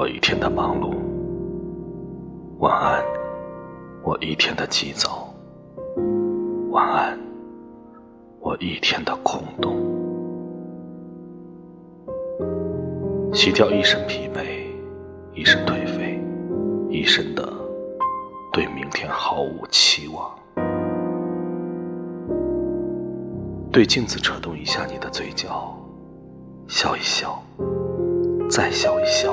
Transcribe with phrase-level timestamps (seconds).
[0.00, 0.94] 我一天的忙碌，
[2.58, 3.04] 晚安，
[4.02, 5.28] 我一天的急躁，
[6.70, 7.18] 晚安，
[8.40, 9.76] 我一天的空洞。
[13.34, 14.64] 洗掉一身疲惫，
[15.34, 16.18] 一身颓废，
[16.88, 17.46] 一身的
[18.54, 20.30] 对明天毫无期望。
[23.70, 25.76] 对镜子扯动一下你的嘴角，
[26.68, 27.38] 笑一笑，
[28.48, 29.30] 再笑一笑。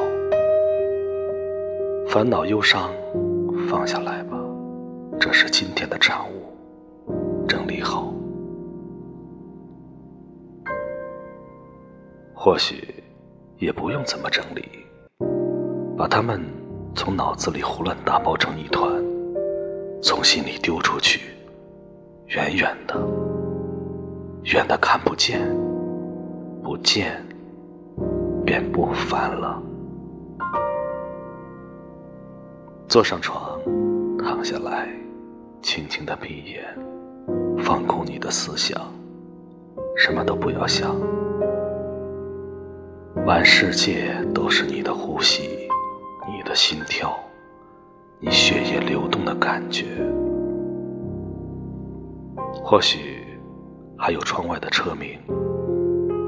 [2.10, 2.90] 烦恼忧伤，
[3.68, 4.38] 放下来吧，
[5.20, 8.14] 这是今天的产物，整理好。
[12.34, 13.04] 或许
[13.58, 14.64] 也不用怎么整理，
[15.98, 16.42] 把它们
[16.96, 18.90] 从脑子里胡乱打包成一团，
[20.02, 21.20] 从心里丢出去，
[22.28, 22.96] 远远的。
[24.46, 25.42] 远的看不见，
[26.64, 27.22] 不见
[28.46, 29.62] 便不烦了。
[32.88, 33.60] 坐上床，
[34.18, 34.88] 躺下来，
[35.62, 36.64] 轻轻的闭眼，
[37.60, 38.80] 放空你的思想，
[39.98, 40.96] 什么都不要想。
[43.26, 45.68] 满世界都是你的呼吸，
[46.28, 47.14] 你的心跳，
[48.22, 49.86] 你血液流动的感觉。
[52.64, 53.24] 或许。
[54.00, 55.20] 还有窗外的车鸣，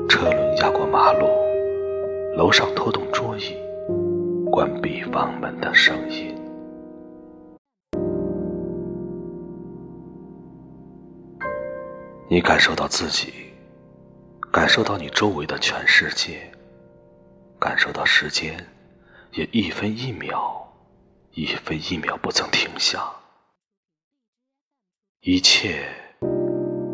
[0.10, 1.28] 车轮压过马路，
[2.36, 3.56] 楼上拖动桌椅，
[4.50, 6.36] 关闭房门的声音。
[12.32, 13.34] 你感受到自己，
[14.52, 16.40] 感受到你周围的全世界，
[17.60, 18.64] 感受到时间
[19.32, 20.64] 也一分一秒，
[21.32, 23.04] 一分一秒不曾停下，
[25.22, 25.90] 一切。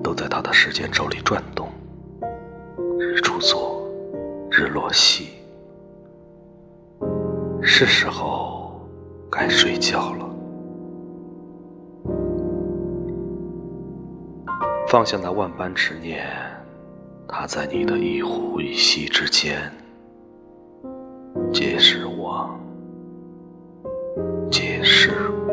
[0.01, 1.67] 都在他的时间轴里转动，
[2.99, 3.89] 日出作，
[4.51, 5.29] 日落西，
[7.63, 8.87] 是时候
[9.31, 10.34] 该睡觉了。
[14.87, 16.27] 放下那万般执念
[17.27, 19.71] 他在你的一呼一吸之间
[21.51, 22.49] 皆是我
[24.51, 25.44] 皆是我。